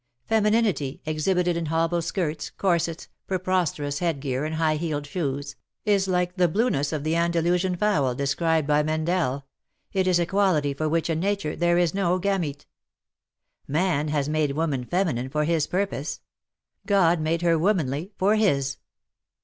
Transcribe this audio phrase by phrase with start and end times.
[0.25, 6.47] Femininity, exhibited in hobble skirts, corsets, preposterous headgear and high heeled shoes, is like the
[6.47, 9.45] blueness of the Andalusian fowl described by Mendel,
[9.93, 12.65] it is a quality for which in nature there is no gamete.
[13.67, 16.21] Man has made V^ ormxi fe^ninine for his purpose;
[16.87, 18.77] God made her womanly for His.